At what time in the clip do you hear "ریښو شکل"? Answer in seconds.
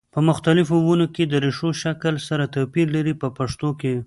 1.45-2.15